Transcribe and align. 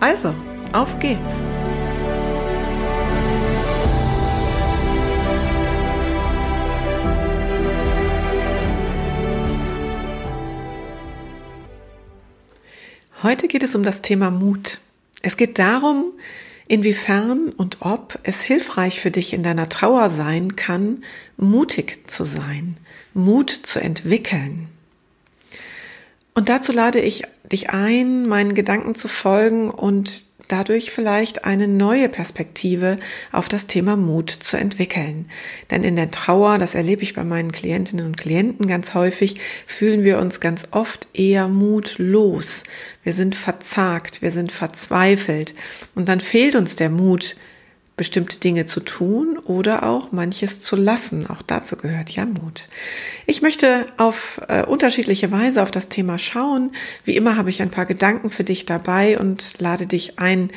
Also, 0.00 0.34
auf 0.72 0.98
geht's! 0.98 1.20
Heute 13.22 13.48
geht 13.48 13.62
es 13.62 13.74
um 13.74 13.82
das 13.82 14.00
Thema 14.00 14.30
Mut. 14.30 14.78
Es 15.20 15.36
geht 15.36 15.58
darum, 15.58 16.14
inwiefern 16.66 17.50
und 17.50 17.76
ob 17.80 18.18
es 18.22 18.40
hilfreich 18.40 19.00
für 19.00 19.10
dich 19.10 19.34
in 19.34 19.42
deiner 19.42 19.68
Trauer 19.68 20.08
sein 20.08 20.56
kann, 20.56 21.04
mutig 21.36 22.08
zu 22.10 22.24
sein, 22.24 22.78
Mut 23.12 23.50
zu 23.50 23.78
entwickeln. 23.78 24.68
Und 26.40 26.48
dazu 26.48 26.72
lade 26.72 27.00
ich 27.00 27.24
dich 27.52 27.68
ein, 27.68 28.26
meinen 28.26 28.54
Gedanken 28.54 28.94
zu 28.94 29.08
folgen 29.08 29.68
und 29.68 30.24
dadurch 30.48 30.90
vielleicht 30.90 31.44
eine 31.44 31.68
neue 31.68 32.08
Perspektive 32.08 32.96
auf 33.30 33.50
das 33.50 33.66
Thema 33.66 33.94
Mut 33.98 34.30
zu 34.30 34.56
entwickeln. 34.56 35.28
Denn 35.70 35.84
in 35.84 35.96
der 35.96 36.10
Trauer, 36.10 36.56
das 36.56 36.74
erlebe 36.74 37.02
ich 37.02 37.12
bei 37.12 37.24
meinen 37.24 37.52
Klientinnen 37.52 38.06
und 38.06 38.16
Klienten 38.16 38.66
ganz 38.66 38.94
häufig, 38.94 39.38
fühlen 39.66 40.02
wir 40.02 40.18
uns 40.18 40.40
ganz 40.40 40.62
oft 40.70 41.08
eher 41.12 41.46
mutlos. 41.46 42.62
Wir 43.02 43.12
sind 43.12 43.36
verzagt, 43.36 44.22
wir 44.22 44.30
sind 44.30 44.50
verzweifelt 44.50 45.52
und 45.94 46.08
dann 46.08 46.20
fehlt 46.20 46.56
uns 46.56 46.74
der 46.74 46.88
Mut, 46.88 47.36
bestimmte 48.00 48.40
Dinge 48.40 48.64
zu 48.64 48.80
tun 48.80 49.36
oder 49.36 49.82
auch 49.82 50.10
manches 50.10 50.58
zu 50.58 50.74
lassen. 50.74 51.26
Auch 51.26 51.42
dazu 51.42 51.76
gehört 51.76 52.08
ja 52.08 52.24
Mut. 52.24 52.66
Ich 53.26 53.42
möchte 53.42 53.84
auf 53.98 54.40
äh, 54.48 54.64
unterschiedliche 54.64 55.30
Weise 55.30 55.62
auf 55.62 55.70
das 55.70 55.90
Thema 55.90 56.18
schauen. 56.18 56.72
Wie 57.04 57.14
immer 57.14 57.36
habe 57.36 57.50
ich 57.50 57.60
ein 57.60 57.70
paar 57.70 57.84
Gedanken 57.84 58.30
für 58.30 58.42
dich 58.42 58.64
dabei 58.64 59.18
und 59.18 59.60
lade 59.60 59.86
dich 59.86 60.18
ein, 60.18 60.50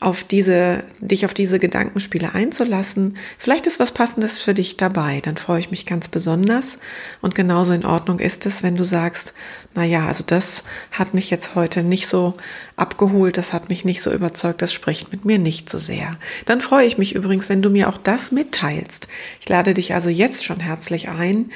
auf 0.00 0.22
diese, 0.24 0.84
dich 1.00 1.24
auf 1.24 1.34
diese 1.34 1.58
Gedankenspiele 1.58 2.34
einzulassen. 2.34 3.16
Vielleicht 3.36 3.66
ist 3.66 3.80
was 3.80 3.92
Passendes 3.92 4.38
für 4.38 4.54
dich 4.54 4.76
dabei, 4.76 5.20
dann 5.20 5.36
freue 5.36 5.60
ich 5.60 5.70
mich 5.70 5.86
ganz 5.86 6.08
besonders. 6.08 6.78
Und 7.20 7.34
genauso 7.34 7.72
in 7.72 7.84
Ordnung 7.84 8.18
ist 8.20 8.46
es, 8.46 8.62
wenn 8.62 8.76
du 8.76 8.84
sagst, 8.84 9.34
na 9.74 9.84
ja, 9.84 10.06
also 10.06 10.24
das 10.26 10.62
hat 10.92 11.14
mich 11.14 11.30
jetzt 11.30 11.54
heute 11.54 11.82
nicht 11.82 12.06
so 12.06 12.34
abgeholt, 12.76 13.36
das 13.36 13.52
hat 13.52 13.68
mich 13.68 13.84
nicht 13.84 14.02
so 14.02 14.12
überzeugt, 14.12 14.62
das 14.62 14.72
spricht 14.72 15.10
mit 15.12 15.24
mir 15.24 15.38
nicht 15.38 15.68
so 15.68 15.78
sehr. 15.78 16.12
Dann 16.46 16.60
freue 16.60 16.86
ich 16.86 16.98
mich 16.98 17.14
übrigens, 17.14 17.48
wenn 17.48 17.62
du 17.62 17.70
mir 17.70 17.88
auch 17.88 17.98
das 17.98 18.32
mitteilst. 18.32 19.08
Ich 19.40 19.48
lade 19.48 19.74
dich 19.74 19.94
also 19.94 20.08
jetzt 20.10 20.44
schon 20.44 20.60
herzlich 20.60 21.08
ein, 21.08 21.50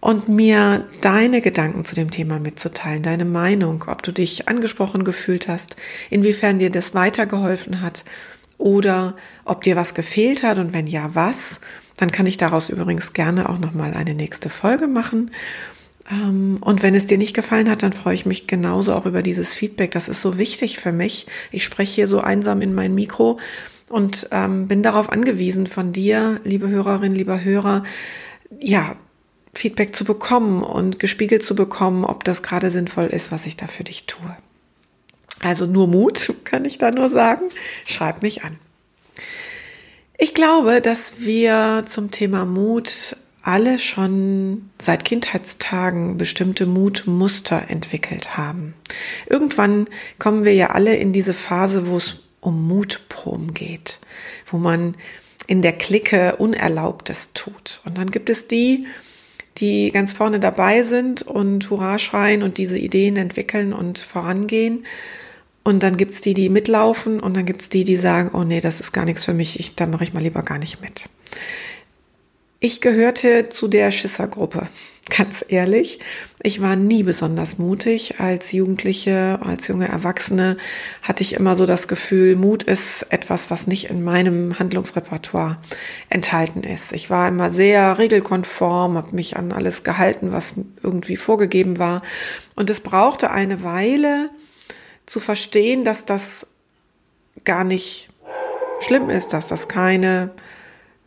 und 0.00 0.28
mir 0.28 0.84
deine 1.00 1.40
Gedanken 1.40 1.86
zu 1.86 1.94
dem 1.94 2.10
Thema 2.10 2.38
mitzuteilen, 2.38 3.02
deine 3.02 3.24
Meinung, 3.24 3.84
ob 3.86 4.02
du 4.02 4.12
dich 4.12 4.48
angesprochen 4.48 5.04
gefühlt 5.04 5.48
hast, 5.48 5.76
inwiefern 6.10 6.58
dir 6.58 6.68
das 6.70 6.94
weitergeholfen 6.94 7.80
hat 7.80 8.04
oder 8.58 9.16
ob 9.44 9.62
dir 9.62 9.76
was 9.76 9.94
gefehlt 9.94 10.42
hat 10.42 10.58
und 10.58 10.74
wenn 10.74 10.86
ja, 10.86 11.14
was, 11.14 11.62
dann 11.96 12.12
kann 12.12 12.26
ich 12.26 12.36
daraus 12.36 12.68
übrigens 12.68 13.14
gerne 13.14 13.48
auch 13.48 13.58
nochmal 13.58 13.94
eine 13.94 14.12
nächste 14.14 14.50
Folge 14.50 14.88
machen. 14.88 15.30
Ähm, 16.10 16.58
und 16.60 16.82
wenn 16.82 16.94
es 16.94 17.06
dir 17.06 17.18
nicht 17.18 17.34
gefallen 17.34 17.70
hat, 17.70 17.82
dann 17.82 17.92
freue 17.92 18.14
ich 18.14 18.26
mich 18.26 18.46
genauso 18.46 18.94
auch 18.94 19.06
über 19.06 19.22
dieses 19.22 19.54
Feedback. 19.54 19.90
Das 19.90 20.08
ist 20.08 20.22
so 20.22 20.38
wichtig 20.38 20.78
für 20.78 20.92
mich. 20.92 21.26
Ich 21.50 21.64
spreche 21.64 21.94
hier 21.94 22.08
so 22.08 22.20
einsam 22.20 22.62
in 22.62 22.74
mein 22.74 22.94
Mikro 22.94 23.38
und 23.88 24.28
ähm, 24.32 24.68
bin 24.68 24.82
darauf 24.82 25.10
angewiesen, 25.10 25.66
von 25.66 25.92
dir, 25.92 26.40
liebe 26.44 26.68
Hörerin, 26.68 27.14
lieber 27.14 27.42
Hörer, 27.42 27.82
ja, 28.60 28.96
Feedback 29.54 29.94
zu 29.94 30.04
bekommen 30.04 30.62
und 30.62 30.98
gespiegelt 30.98 31.42
zu 31.42 31.54
bekommen, 31.54 32.04
ob 32.04 32.24
das 32.24 32.42
gerade 32.42 32.70
sinnvoll 32.70 33.06
ist, 33.06 33.32
was 33.32 33.46
ich 33.46 33.56
da 33.56 33.66
für 33.66 33.84
dich 33.84 34.04
tue. 34.06 34.36
Also 35.42 35.66
nur 35.66 35.88
Mut, 35.88 36.34
kann 36.44 36.64
ich 36.64 36.78
da 36.78 36.90
nur 36.90 37.08
sagen. 37.08 37.46
Schreib 37.86 38.22
mich 38.22 38.44
an. 38.44 38.56
Ich 40.18 40.34
glaube, 40.34 40.80
dass 40.80 41.20
wir 41.20 41.84
zum 41.86 42.10
Thema 42.10 42.44
Mut 42.46 43.16
alle 43.46 43.78
schon 43.78 44.70
seit 44.76 45.04
Kindheitstagen 45.04 46.18
bestimmte 46.18 46.66
Mutmuster 46.66 47.66
entwickelt 47.68 48.36
haben. 48.36 48.74
Irgendwann 49.30 49.86
kommen 50.18 50.44
wir 50.44 50.52
ja 50.52 50.70
alle 50.70 50.96
in 50.96 51.12
diese 51.12 51.32
Phase, 51.32 51.86
wo 51.86 51.96
es 51.96 52.24
um 52.40 52.66
Mutproben 52.66 53.54
geht, 53.54 54.00
wo 54.46 54.58
man 54.58 54.96
in 55.46 55.62
der 55.62 55.74
Clique 55.74 56.34
Unerlaubtes 56.36 57.34
tut. 57.34 57.82
Und 57.84 57.98
dann 57.98 58.10
gibt 58.10 58.30
es 58.30 58.48
die, 58.48 58.88
die 59.58 59.92
ganz 59.92 60.12
vorne 60.12 60.40
dabei 60.40 60.82
sind 60.82 61.22
und 61.22 61.70
Hurra 61.70 62.00
schreien 62.00 62.42
und 62.42 62.58
diese 62.58 62.76
Ideen 62.76 63.16
entwickeln 63.16 63.72
und 63.72 64.00
vorangehen. 64.00 64.84
Und 65.62 65.84
dann 65.84 65.96
gibt's 65.96 66.20
die, 66.20 66.34
die 66.34 66.48
mitlaufen 66.48 67.20
und 67.20 67.36
dann 67.36 67.46
gibt's 67.46 67.68
die, 67.68 67.84
die 67.84 67.96
sagen, 67.96 68.30
oh 68.32 68.42
nee, 68.42 68.60
das 68.60 68.80
ist 68.80 68.90
gar 68.90 69.04
nichts 69.04 69.24
für 69.24 69.34
mich, 69.34 69.60
ich, 69.60 69.76
da 69.76 69.86
mache 69.86 70.02
ich 70.02 70.12
mal 70.12 70.22
lieber 70.22 70.42
gar 70.42 70.58
nicht 70.58 70.80
mit. 70.80 71.08
Ich 72.58 72.80
gehörte 72.80 73.50
zu 73.50 73.68
der 73.68 73.90
Schissergruppe, 73.90 74.68
ganz 75.10 75.44
ehrlich. 75.46 75.98
Ich 76.42 76.62
war 76.62 76.74
nie 76.74 77.02
besonders 77.02 77.58
mutig. 77.58 78.18
Als 78.18 78.50
Jugendliche, 78.52 79.38
als 79.42 79.68
junge 79.68 79.88
Erwachsene 79.88 80.56
hatte 81.02 81.22
ich 81.22 81.34
immer 81.34 81.54
so 81.54 81.66
das 81.66 81.86
Gefühl, 81.86 82.34
Mut 82.34 82.62
ist 82.62 83.06
etwas, 83.10 83.50
was 83.50 83.66
nicht 83.66 83.90
in 83.90 84.02
meinem 84.02 84.58
Handlungsrepertoire 84.58 85.58
enthalten 86.08 86.62
ist. 86.62 86.92
Ich 86.92 87.10
war 87.10 87.28
immer 87.28 87.50
sehr 87.50 87.98
regelkonform, 87.98 88.96
habe 88.96 89.14
mich 89.14 89.36
an 89.36 89.52
alles 89.52 89.82
gehalten, 89.82 90.32
was 90.32 90.54
irgendwie 90.82 91.16
vorgegeben 91.16 91.78
war. 91.78 92.00
Und 92.56 92.70
es 92.70 92.80
brauchte 92.80 93.30
eine 93.30 93.64
Weile 93.64 94.30
zu 95.04 95.20
verstehen, 95.20 95.84
dass 95.84 96.06
das 96.06 96.46
gar 97.44 97.64
nicht 97.64 98.08
schlimm 98.80 99.10
ist, 99.10 99.34
dass 99.34 99.46
das 99.46 99.68
keine 99.68 100.30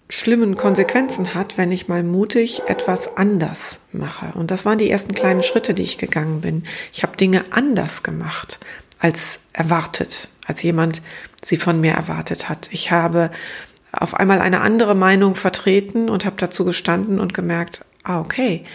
schlimmen 0.09 0.57
Konsequenzen 0.57 1.35
hat, 1.35 1.57
wenn 1.57 1.71
ich 1.71 1.87
mal 1.87 2.03
mutig 2.03 2.63
etwas 2.65 3.15
anders 3.15 3.79
mache. 3.91 4.31
Und 4.33 4.49
das 4.49 4.65
waren 4.65 4.79
die 4.79 4.89
ersten 4.89 5.13
kleinen 5.13 5.43
Schritte, 5.43 5.75
die 5.75 5.83
ich 5.83 5.99
gegangen 5.99 6.41
bin. 6.41 6.63
Ich 6.91 7.03
habe 7.03 7.15
Dinge 7.15 7.45
anders 7.51 8.01
gemacht 8.01 8.59
als 8.97 9.39
erwartet, 9.53 10.29
als 10.45 10.63
jemand 10.63 11.01
sie 11.43 11.57
von 11.57 11.79
mir 11.79 11.93
erwartet 11.93 12.49
hat. 12.49 12.69
Ich 12.71 12.91
habe 12.91 13.29
auf 13.91 14.15
einmal 14.15 14.41
eine 14.41 14.61
andere 14.61 14.95
Meinung 14.95 15.35
vertreten 15.35 16.09
und 16.09 16.25
habe 16.25 16.35
dazu 16.37 16.65
gestanden 16.65 17.19
und 17.19 17.33
gemerkt, 17.33 17.85
ah, 18.03 18.19
okay, 18.19 18.65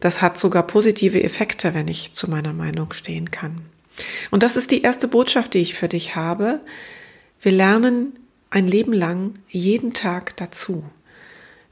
das 0.00 0.22
hat 0.22 0.38
sogar 0.38 0.62
positive 0.62 1.22
Effekte, 1.22 1.74
wenn 1.74 1.88
ich 1.88 2.12
zu 2.12 2.30
meiner 2.30 2.52
Meinung 2.52 2.92
stehen 2.92 3.30
kann. 3.30 3.62
Und 4.30 4.42
das 4.42 4.56
ist 4.56 4.70
die 4.70 4.82
erste 4.82 5.08
Botschaft, 5.08 5.54
die 5.54 5.60
ich 5.60 5.74
für 5.74 5.88
dich 5.88 6.16
habe. 6.16 6.60
Wir 7.40 7.52
lernen 7.52 8.18
ein 8.50 8.68
Leben 8.68 8.92
lang 8.92 9.34
jeden 9.48 9.92
Tag 9.92 10.36
dazu. 10.36 10.84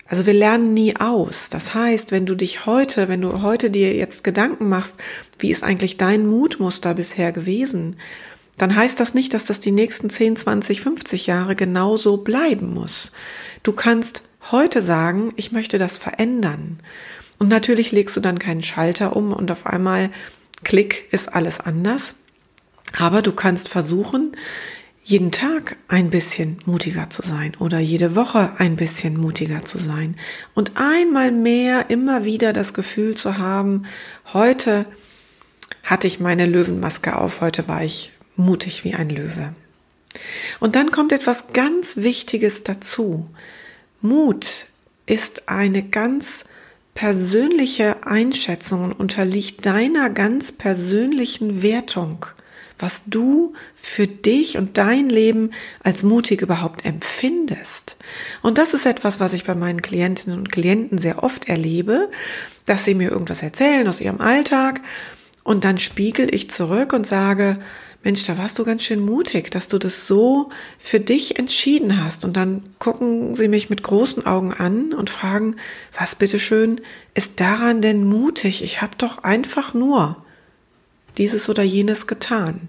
Also 0.06 0.26
wir 0.26 0.35
lernen 0.35 0.75
nie 0.75 0.97
aus. 0.97 1.49
Das 1.49 1.75
heißt, 1.75 2.12
wenn 2.12 2.26
du 2.26 2.35
dich 2.35 2.67
heute, 2.67 3.09
wenn 3.09 3.23
du 3.23 3.43
heute 3.43 3.71
dir 3.71 3.94
jetzt 3.94 4.23
Gedanken 4.23 4.69
machst, 4.69 4.99
wie 5.38 5.50
ist 5.50 5.62
eigentlich 5.62 5.97
dein 5.97 6.26
Mutmuster 6.26 6.94
bisher 6.94 7.32
gewesen, 7.32 7.97
dann 8.59 8.76
heißt 8.76 9.00
das 9.00 9.15
nicht, 9.15 9.35
dass 9.35 9.47
das 9.47 9.61
die 9.61 9.73
nächsten 9.73 10.11
10, 10.11 10.37
20, 10.37 10.81
50 10.82 11.26
Jahre 11.26 11.56
genauso 11.56 12.19
bleiben 12.19 12.73
muss. 12.73 13.12
Du 13.62 13.73
kannst 13.73 14.23
heute 14.53 14.82
sagen, 14.82 15.32
ich 15.37 15.53
möchte 15.53 15.79
das 15.79 15.99
verändern. 15.99 16.81
Und 17.38 17.49
natürlich 17.49 17.91
legst 17.91 18.17
du 18.17 18.20
dann 18.20 18.38
keinen 18.38 18.62
Schalter 18.62 19.17
um 19.17 19.32
und 19.32 19.50
auf 19.50 19.67
einmal, 19.67 20.11
klick, 20.62 21.09
ist 21.11 21.32
alles 21.32 21.61
anders. 21.61 22.15
Aber 22.97 23.23
du 23.23 23.32
kannst 23.32 23.69
versuchen, 23.69 24.37
jeden 25.05 25.33
Tag 25.33 25.77
ein 25.87 26.09
bisschen 26.09 26.59
mutiger 26.65 27.11
zu 27.11 27.21
sein 27.23 27.55
oder 27.59 27.79
jede 27.79 28.17
Woche 28.17 28.53
ein 28.56 28.77
bisschen 28.77 29.19
mutiger 29.19 29.65
zu 29.65 29.77
sein 29.79 30.17
und 30.55 30.73
einmal 30.77 31.31
mehr 31.31 31.91
immer 31.91 32.25
wieder 32.25 32.55
das 32.55 32.73
Gefühl 32.73 33.15
zu 33.15 33.37
haben, 33.37 33.85
heute 34.33 34.87
hatte 35.83 36.06
ich 36.06 36.21
meine 36.21 36.47
Löwenmaske 36.47 37.17
auf, 37.17 37.43
heute 37.43 37.69
war 37.69 37.85
ich 37.85 38.12
mutig 38.37 38.83
wie 38.85 38.95
ein 38.95 39.11
Löwe. 39.11 39.55
Und 40.59 40.75
dann 40.75 40.91
kommt 40.91 41.12
etwas 41.12 41.53
ganz 41.53 41.99
Wichtiges 41.99 42.62
dazu. 42.62 43.29
Mut 44.01 44.67
ist 45.05 45.51
eine 45.51 45.83
ganz 45.83 46.45
persönliche 46.95 48.06
Einschätzung 48.06 48.85
und 48.85 48.93
unterliegt 48.93 49.67
deiner 49.67 50.09
ganz 50.09 50.53
persönlichen 50.53 51.62
Wertung, 51.62 52.25
was 52.79 53.05
du 53.06 53.55
für 53.76 54.06
dich 54.06 54.56
und 54.59 54.76
dein 54.79 55.09
Leben 55.09 55.50
als 55.82 56.03
mutig 56.03 56.43
überhaupt 56.43 56.85
empfindest. 56.85 57.97
Und 58.43 58.59
das 58.59 58.75
ist 58.75 58.87
etwas, 58.87 59.21
was 59.21 59.32
ich 59.32 59.44
bei 59.44 59.55
meinen 59.55 59.82
Klientinnen 59.82 60.38
und 60.38 60.53
Klienten 60.53 60.99
sehr 60.99 61.23
oft 61.23 61.49
erlebe, 61.49 62.11
dass 62.67 62.85
sie 62.85 62.94
mir 62.94 63.11
irgendwas 63.11 63.43
erzählen 63.43 63.87
aus 63.88 64.00
ihrem 64.00 64.21
Alltag 64.21 64.81
und 65.44 65.65
dann 65.65 65.79
spiegel 65.79 66.35
ich 66.35 66.50
zurück 66.50 66.93
und 66.93 67.06
sage, 67.06 67.59
Mensch, 68.03 68.25
da 68.25 68.37
warst 68.37 68.59
du 68.59 68.65
ganz 68.65 68.82
schön 68.82 69.00
mutig, 69.00 69.50
dass 69.50 69.69
du 69.69 69.79
das 69.79 70.06
so 70.06 70.50
für 70.79 71.00
dich 71.00 71.38
entschieden 71.38 72.05
hast. 72.05 72.25
Und 72.25 72.37
dann 72.37 72.62
gucken 72.79 73.35
sie 73.35 73.49
mich 73.49 73.70
mit 73.70 73.82
großen 73.82 74.27
Augen 74.27 74.53
an 74.53 74.93
und 74.93 75.09
fragen, 75.09 75.56
was 75.99 76.15
bitteschön 76.15 76.82
ist 77.15 77.41
daran 77.41 77.81
denn 77.81 78.05
mutig? 78.05 78.62
Ich 78.62 78.82
habe 78.82 78.93
doch 78.99 79.25
einfach 79.25 79.73
nur 79.73 80.19
dieses 81.19 81.49
oder 81.49 81.62
jenes 81.62 82.06
getan. 82.06 82.69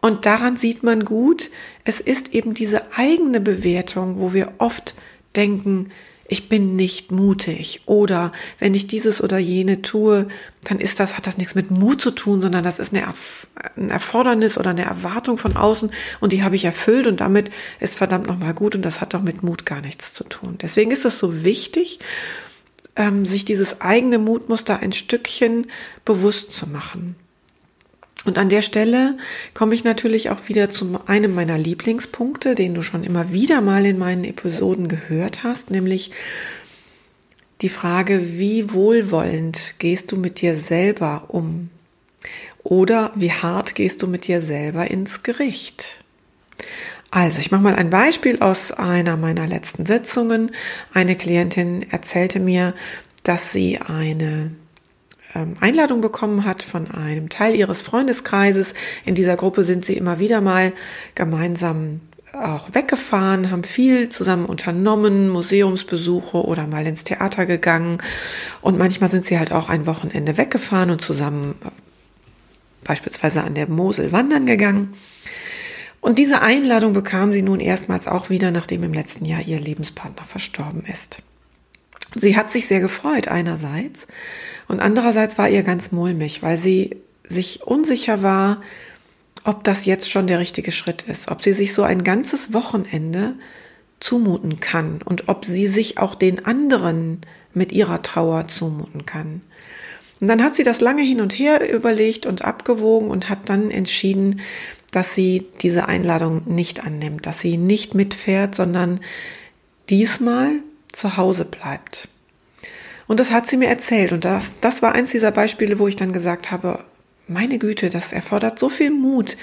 Und 0.00 0.26
daran 0.26 0.56
sieht 0.56 0.82
man 0.82 1.04
gut, 1.04 1.50
es 1.84 2.00
ist 2.00 2.34
eben 2.34 2.54
diese 2.54 2.92
eigene 2.96 3.40
Bewertung, 3.40 4.18
wo 4.18 4.32
wir 4.32 4.52
oft 4.58 4.94
denken, 5.36 5.90
ich 6.32 6.48
bin 6.48 6.76
nicht 6.76 7.12
mutig 7.12 7.82
oder 7.84 8.32
wenn 8.58 8.72
ich 8.72 8.86
dieses 8.86 9.22
oder 9.22 9.36
jene 9.36 9.82
tue, 9.82 10.28
dann 10.64 10.80
ist 10.80 10.98
das, 10.98 11.16
hat 11.16 11.26
das 11.26 11.36
nichts 11.36 11.54
mit 11.54 11.70
Mut 11.70 12.00
zu 12.00 12.10
tun, 12.10 12.40
sondern 12.40 12.64
das 12.64 12.78
ist 12.78 12.94
eine, 12.94 13.06
ein 13.76 13.90
Erfordernis 13.90 14.56
oder 14.56 14.70
eine 14.70 14.84
Erwartung 14.84 15.36
von 15.36 15.56
außen 15.56 15.92
und 16.20 16.32
die 16.32 16.42
habe 16.42 16.56
ich 16.56 16.64
erfüllt 16.64 17.06
und 17.06 17.20
damit 17.20 17.50
ist 17.80 17.96
verdammt 17.96 18.28
nochmal 18.28 18.54
gut 18.54 18.74
und 18.74 18.82
das 18.82 19.02
hat 19.02 19.12
doch 19.12 19.20
mit 19.20 19.42
Mut 19.42 19.66
gar 19.66 19.82
nichts 19.82 20.14
zu 20.14 20.24
tun. 20.24 20.56
Deswegen 20.62 20.90
ist 20.90 21.04
es 21.04 21.18
so 21.18 21.44
wichtig, 21.44 21.98
ähm, 22.96 23.26
sich 23.26 23.44
dieses 23.44 23.80
eigene 23.80 24.18
Mutmuster 24.18 24.80
ein 24.80 24.92
Stückchen 24.92 25.66
bewusst 26.04 26.52
zu 26.52 26.68
machen. 26.68 27.16
Und 28.24 28.38
an 28.38 28.48
der 28.48 28.62
Stelle 28.62 29.16
komme 29.52 29.74
ich 29.74 29.82
natürlich 29.82 30.30
auch 30.30 30.48
wieder 30.48 30.70
zu 30.70 31.00
einem 31.06 31.34
meiner 31.34 31.58
Lieblingspunkte, 31.58 32.54
den 32.54 32.74
du 32.74 32.82
schon 32.82 33.02
immer 33.02 33.32
wieder 33.32 33.60
mal 33.60 33.84
in 33.84 33.98
meinen 33.98 34.24
Episoden 34.24 34.88
gehört 34.88 35.42
hast, 35.42 35.70
nämlich 35.70 36.12
die 37.62 37.68
Frage, 37.68 38.38
wie 38.38 38.72
wohlwollend 38.72 39.74
gehst 39.78 40.12
du 40.12 40.16
mit 40.16 40.40
dir 40.40 40.56
selber 40.56 41.24
um? 41.28 41.70
Oder 42.62 43.12
wie 43.16 43.32
hart 43.32 43.74
gehst 43.74 44.02
du 44.02 44.06
mit 44.06 44.26
dir 44.26 44.40
selber 44.40 44.88
ins 44.90 45.22
Gericht? 45.22 46.01
Also, 47.14 47.40
ich 47.40 47.50
mache 47.50 47.60
mal 47.60 47.74
ein 47.74 47.90
Beispiel 47.90 48.40
aus 48.40 48.72
einer 48.72 49.18
meiner 49.18 49.46
letzten 49.46 49.84
Sitzungen. 49.84 50.50
Eine 50.94 51.14
Klientin 51.14 51.84
erzählte 51.90 52.40
mir, 52.40 52.72
dass 53.22 53.52
sie 53.52 53.78
eine 53.78 54.52
ähm, 55.34 55.56
Einladung 55.60 56.00
bekommen 56.00 56.46
hat 56.46 56.62
von 56.62 56.90
einem 56.90 57.28
Teil 57.28 57.54
ihres 57.54 57.82
Freundeskreises. 57.82 58.72
In 59.04 59.14
dieser 59.14 59.36
Gruppe 59.36 59.64
sind 59.64 59.84
sie 59.84 59.94
immer 59.94 60.20
wieder 60.20 60.40
mal 60.40 60.72
gemeinsam 61.14 62.00
auch 62.32 62.70
weggefahren, 62.72 63.50
haben 63.50 63.64
viel 63.64 64.08
zusammen 64.08 64.46
unternommen, 64.46 65.28
Museumsbesuche 65.28 66.42
oder 66.42 66.66
mal 66.66 66.86
ins 66.86 67.04
Theater 67.04 67.44
gegangen. 67.44 67.98
Und 68.62 68.78
manchmal 68.78 69.10
sind 69.10 69.26
sie 69.26 69.38
halt 69.38 69.52
auch 69.52 69.68
ein 69.68 69.84
Wochenende 69.84 70.38
weggefahren 70.38 70.88
und 70.88 71.02
zusammen 71.02 71.56
beispielsweise 72.84 73.42
an 73.42 73.52
der 73.52 73.68
Mosel 73.68 74.12
wandern 74.12 74.46
gegangen. 74.46 74.94
Und 76.02 76.18
diese 76.18 76.42
Einladung 76.42 76.92
bekam 76.92 77.32
sie 77.32 77.42
nun 77.42 77.60
erstmals 77.60 78.08
auch 78.08 78.28
wieder, 78.28 78.50
nachdem 78.50 78.82
im 78.82 78.92
letzten 78.92 79.24
Jahr 79.24 79.40
ihr 79.40 79.60
Lebenspartner 79.60 80.24
verstorben 80.24 80.84
ist. 80.84 81.22
Sie 82.16 82.36
hat 82.36 82.50
sich 82.50 82.66
sehr 82.66 82.80
gefreut 82.80 83.28
einerseits 83.28 84.08
und 84.66 84.80
andererseits 84.80 85.38
war 85.38 85.48
ihr 85.48 85.62
ganz 85.62 85.92
mulmig, 85.92 86.42
weil 86.42 86.58
sie 86.58 86.96
sich 87.24 87.62
unsicher 87.62 88.22
war, 88.22 88.60
ob 89.44 89.62
das 89.62 89.86
jetzt 89.86 90.10
schon 90.10 90.26
der 90.26 90.40
richtige 90.40 90.72
Schritt 90.72 91.02
ist, 91.02 91.30
ob 91.30 91.42
sie 91.42 91.52
sich 91.52 91.72
so 91.72 91.84
ein 91.84 92.02
ganzes 92.02 92.52
Wochenende 92.52 93.34
zumuten 94.00 94.58
kann 94.58 95.00
und 95.04 95.28
ob 95.28 95.44
sie 95.44 95.68
sich 95.68 95.98
auch 95.98 96.16
den 96.16 96.44
anderen 96.44 97.20
mit 97.54 97.70
ihrer 97.70 98.02
Trauer 98.02 98.48
zumuten 98.48 99.06
kann. 99.06 99.40
Und 100.20 100.26
dann 100.26 100.42
hat 100.42 100.56
sie 100.56 100.64
das 100.64 100.80
lange 100.80 101.02
hin 101.02 101.20
und 101.20 101.32
her 101.32 101.72
überlegt 101.72 102.26
und 102.26 102.44
abgewogen 102.44 103.08
und 103.08 103.28
hat 103.28 103.48
dann 103.48 103.70
entschieden, 103.70 104.40
dass 104.92 105.14
sie 105.14 105.48
diese 105.62 105.88
Einladung 105.88 106.42
nicht 106.46 106.84
annimmt, 106.84 107.26
dass 107.26 107.40
sie 107.40 107.56
nicht 107.56 107.94
mitfährt, 107.94 108.54
sondern 108.54 109.00
diesmal 109.90 110.60
zu 110.92 111.16
Hause 111.16 111.44
bleibt. 111.44 112.08
Und 113.08 113.18
das 113.18 113.32
hat 113.32 113.48
sie 113.48 113.56
mir 113.56 113.68
erzählt. 113.68 114.12
Und 114.12 114.24
das, 114.24 114.60
das 114.60 114.82
war 114.82 114.92
eins 114.92 115.10
dieser 115.10 115.32
Beispiele, 115.32 115.78
wo 115.78 115.88
ich 115.88 115.96
dann 115.96 116.12
gesagt 116.12 116.50
habe, 116.50 116.84
meine 117.26 117.58
Güte, 117.58 117.88
das 117.88 118.12
erfordert 118.12 118.58
so 118.58 118.68
viel 118.68 118.90
Mut, 118.90 119.36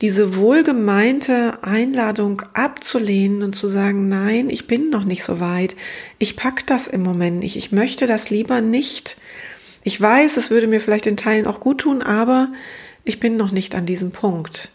diese 0.00 0.36
wohlgemeinte 0.36 1.58
Einladung 1.62 2.42
abzulehnen 2.54 3.42
und 3.42 3.56
zu 3.56 3.68
sagen, 3.68 4.08
nein, 4.08 4.48
ich 4.48 4.66
bin 4.66 4.90
noch 4.90 5.04
nicht 5.04 5.24
so 5.24 5.40
weit. 5.40 5.74
Ich 6.18 6.36
pack 6.36 6.66
das 6.66 6.86
im 6.86 7.02
Moment 7.02 7.40
nicht. 7.40 7.56
Ich 7.56 7.72
möchte 7.72 8.06
das 8.06 8.30
lieber 8.30 8.60
nicht. 8.60 9.16
Ich 9.82 10.00
weiß, 10.00 10.36
es 10.36 10.50
würde 10.50 10.68
mir 10.68 10.80
vielleicht 10.80 11.06
in 11.06 11.16
Teilen 11.16 11.46
auch 11.46 11.60
gut 11.60 11.78
tun, 11.80 12.02
aber 12.02 12.52
ich 13.08 13.20
bin 13.20 13.36
noch 13.36 13.50
nicht 13.50 13.74
an 13.74 13.86
diesem 13.86 14.10
Punkt. 14.10 14.70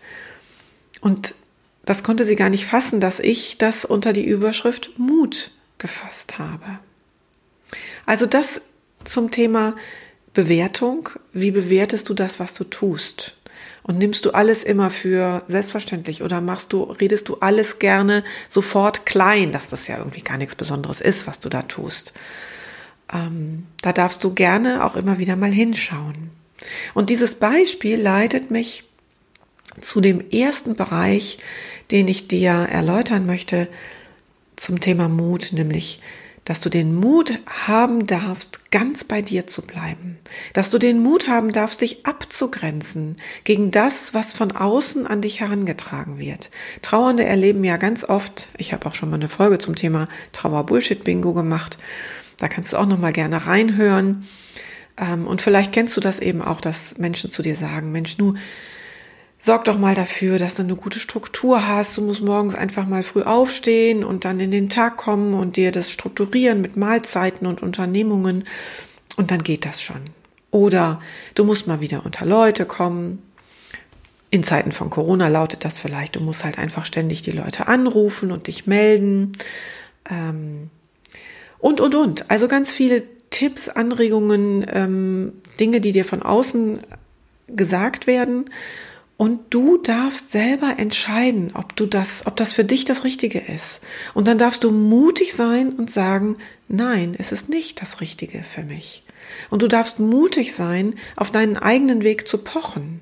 Und 1.02 1.36
das 1.86 2.04
konnte 2.04 2.26
sie 2.26 2.36
gar 2.36 2.50
nicht 2.50 2.66
fassen, 2.66 3.00
dass 3.00 3.20
ich 3.20 3.58
das 3.58 3.86
unter 3.86 4.14
die 4.14 4.26
Überschrift 4.26 4.98
Mut 4.98 5.52
gefasst 5.78 6.40
habe. 6.40 6.80
Also 8.06 8.26
das 8.26 8.62
zum 9.04 9.32
Thema 9.32 9.76
Bewertung. 10.34 11.10
Wie 11.32 11.52
bewertest 11.52 12.10
du 12.10 12.14
das, 12.14 12.40
was 12.40 12.54
du 12.54 12.64
tust? 12.64 13.38
Und 13.84 13.98
nimmst 13.98 14.26
du 14.26 14.32
alles 14.32 14.64
immer 14.64 14.90
für 14.90 15.44
selbstverständlich 15.46 16.24
oder 16.24 16.40
machst 16.40 16.72
du, 16.74 16.84
redest 16.84 17.28
du 17.28 17.36
alles 17.36 17.80
gerne 17.80 18.24
sofort 18.48 19.06
klein, 19.06 19.52
dass 19.52 19.70
das 19.70 19.88
ja 19.88 19.98
irgendwie 19.98 20.22
gar 20.22 20.38
nichts 20.38 20.56
Besonderes 20.56 21.02
ist, 21.02 21.28
was 21.28 21.40
du 21.40 21.50
da 21.50 21.64
tust? 21.64 22.14
Ähm, 23.12 23.68
da 23.82 23.92
darfst 23.92 24.24
du 24.24 24.34
gerne 24.34 24.86
auch 24.86 24.96
immer 24.96 25.18
wieder 25.18 25.36
mal 25.36 25.52
hinschauen. 25.52 26.32
Und 26.94 27.10
dieses 27.10 27.36
Beispiel 27.36 28.00
leitet 28.00 28.52
mich 28.52 28.84
zu 29.82 30.02
dem 30.02 30.30
ersten 30.32 30.76
Bereich, 30.76 31.40
den 31.92 32.08
ich 32.08 32.28
dir 32.28 32.52
erläutern 32.52 33.26
möchte 33.26 33.68
zum 34.56 34.80
Thema 34.80 35.10
Mut, 35.10 35.52
nämlich 35.52 36.00
dass 36.46 36.60
du 36.60 36.70
den 36.70 36.96
Mut 36.96 37.40
haben 37.48 38.06
darfst, 38.06 38.70
ganz 38.72 39.04
bei 39.06 39.22
dir 39.22 39.48
zu 39.48 39.62
bleiben, 39.62 40.18
dass 40.54 40.70
du 40.70 40.78
den 40.78 41.02
Mut 41.02 41.28
haben 41.28 41.54
darfst, 41.54 41.82
dich 41.82 42.06
abzugrenzen 42.06 43.16
gegen 43.44 43.72
das, 43.72 44.14
was 44.14 44.34
von 44.34 44.52
außen 44.52 45.08
an 45.08 45.22
dich 45.22 45.40
herangetragen 45.40 46.20
wird. 46.20 46.50
Trauernde 46.82 47.24
erleben 47.24 47.64
ja 47.64 47.78
ganz 47.78 48.04
oft, 48.04 48.50
ich 48.58 48.74
habe 48.74 48.86
auch 48.88 48.96
schon 48.96 49.10
mal 49.10 49.16
eine 49.16 49.30
Folge 49.30 49.58
zum 49.58 49.76
Thema 49.76 50.10
Trauer-Bullshit-Bingo 50.34 51.34
gemacht, 51.34 51.78
da 52.40 52.50
kannst 52.50 52.74
du 52.74 52.78
auch 52.78 52.88
noch 52.88 53.00
mal 53.00 53.14
gerne 53.14 53.46
reinhören. 53.46 54.28
Ähm, 54.98 55.28
und 55.28 55.42
vielleicht 55.42 55.72
kennst 55.72 55.96
du 55.98 56.02
das 56.02 56.20
eben 56.20 56.42
auch, 56.42 56.62
dass 56.62 56.98
Menschen 56.98 57.32
zu 57.32 57.42
dir 57.42 57.56
sagen, 57.56 57.92
Mensch, 57.92 58.18
nu, 58.18 58.36
sorg 59.44 59.66
doch 59.66 59.78
mal 59.78 59.94
dafür, 59.94 60.40
dass 60.40 60.56
du 60.56 60.64
eine 60.64 60.76
gute 60.76 61.00
Struktur 61.00 61.68
hast. 61.68 61.98
Du 61.98 62.02
musst 62.02 62.22
morgens 62.22 62.56
einfach 62.56 62.88
mal 62.88 63.04
früh 63.04 63.24
aufstehen 63.24 64.04
und 64.04 64.24
dann 64.24 64.40
in 64.40 64.52
den 64.52 64.70
Tag 64.70 64.96
kommen 64.98 65.34
und 65.34 65.58
dir 65.58 65.72
das 65.72 65.92
strukturieren 65.92 66.62
mit 66.62 66.78
Mahlzeiten 66.78 67.46
und 67.46 67.62
Unternehmungen. 67.62 68.46
Und 69.18 69.32
dann 69.32 69.44
geht 69.44 69.66
das 69.66 69.82
schon. 69.82 70.02
Oder 70.50 71.02
du 71.36 71.44
musst 71.44 71.68
mal 71.68 71.82
wieder 71.82 72.06
unter 72.06 72.26
Leute 72.26 72.66
kommen. 72.66 73.22
In 74.30 74.44
Zeiten 74.44 74.72
von 74.72 74.90
Corona 74.90 75.28
lautet 75.28 75.66
das 75.66 75.78
vielleicht, 75.78 76.16
du 76.16 76.20
musst 76.20 76.44
halt 76.44 76.58
einfach 76.58 76.86
ständig 76.86 77.22
die 77.22 77.32
Leute 77.32 77.68
anrufen 77.68 78.32
und 78.32 78.48
dich 78.48 78.66
melden. 78.66 79.34
Ähm, 80.10 80.70
und, 81.60 81.82
und, 81.82 81.96
und. 81.96 82.32
Also 82.32 82.48
ganz 82.48 82.72
viele 82.72 83.04
Tipps, 83.34 83.68
Anregungen, 83.68 84.66
ähm, 84.72 85.34
Dinge, 85.60 85.82
die 85.82 85.92
dir 85.92 86.06
von 86.06 86.22
außen 86.22 86.80
gesagt 87.48 88.08
werden 88.08 88.46
und 89.18 89.54
du 89.54 89.78
darfst 89.78 90.32
selber 90.32 90.76
entscheiden, 90.78 91.52
ob 91.54 91.76
du 91.76 91.86
das, 91.86 92.26
ob 92.26 92.36
das 92.36 92.54
für 92.54 92.64
dich 92.64 92.86
das 92.86 93.04
Richtige 93.04 93.40
ist. 93.40 93.82
Und 94.14 94.28
dann 94.28 94.38
darfst 94.38 94.64
du 94.64 94.72
mutig 94.72 95.34
sein 95.34 95.74
und 95.74 95.92
sagen, 95.92 96.38
nein, 96.68 97.16
es 97.18 97.32
ist 97.32 97.50
nicht 97.50 97.82
das 97.82 98.02
Richtige 98.02 98.44
für 98.44 98.64
mich. 98.64 99.04
Und 99.50 99.62
du 99.62 99.68
darfst 99.68 100.00
mutig 100.00 100.54
sein, 100.54 100.96
auf 101.16 101.32
deinen 101.32 101.58
eigenen 101.58 102.04
Weg 102.04 102.28
zu 102.28 102.40
pochen. 102.40 103.02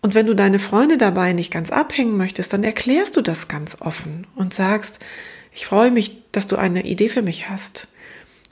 Und 0.00 0.14
wenn 0.14 0.26
du 0.26 0.34
deine 0.34 0.58
Freunde 0.58 0.98
dabei 0.98 1.32
nicht 1.32 1.52
ganz 1.52 1.70
abhängen 1.70 2.16
möchtest, 2.16 2.52
dann 2.52 2.64
erklärst 2.64 3.16
du 3.16 3.22
das 3.22 3.48
ganz 3.48 3.76
offen 3.80 4.26
und 4.34 4.52
sagst, 4.52 5.00
ich 5.52 5.66
freue 5.66 5.90
mich, 5.90 6.22
dass 6.32 6.48
du 6.48 6.56
eine 6.56 6.84
Idee 6.84 7.08
für 7.08 7.22
mich 7.22 7.48
hast. 7.48 7.88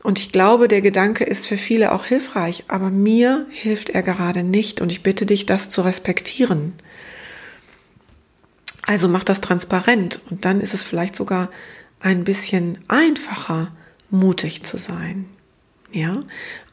Und 0.03 0.19
ich 0.19 0.33
glaube, 0.33 0.67
der 0.67 0.81
Gedanke 0.81 1.25
ist 1.25 1.47
für 1.47 1.57
viele 1.57 1.93
auch 1.93 2.05
hilfreich, 2.05 2.65
aber 2.69 2.91
mir 2.91 3.47
hilft 3.51 3.91
er 3.91 4.03
gerade 4.03 4.43
nicht 4.43 4.81
und 4.81 4.91
ich 4.91 5.03
bitte 5.03 5.27
dich, 5.27 5.47
das 5.47 5.71
zu 5.71 5.83
respektieren. 5.83 6.73
Also 8.85 9.07
mach 9.07 9.23
das 9.23 9.41
transparent 9.41 10.21
und 10.29 10.45
dann 10.45 10.61
ist 10.61 10.75
es 10.75 10.83
vielleicht 10.83 11.15
sogar 11.15 11.51
ein 12.01 12.25
bisschen 12.25 12.79
einfacher, 12.89 13.71
mutig 14.11 14.65
zu 14.65 14.77
sein. 14.77 15.27
Ja, 15.93 16.19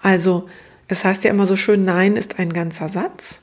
also 0.01 0.49
es 0.87 1.05
heißt 1.05 1.23
ja 1.23 1.29
immer 1.29 1.45
so 1.45 1.55
schön, 1.55 1.85
Nein 1.85 2.15
ist 2.15 2.39
ein 2.39 2.51
ganzer 2.51 2.89
Satz. 2.89 3.41